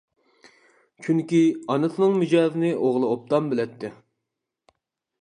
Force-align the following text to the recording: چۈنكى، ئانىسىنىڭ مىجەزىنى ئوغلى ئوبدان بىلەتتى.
چۈنكى، 1.07 1.41
ئانىسىنىڭ 1.73 2.17
مىجەزىنى 2.23 2.75
ئوغلى 2.81 3.13
ئوبدان 3.13 3.55
بىلەتتى. 3.55 3.97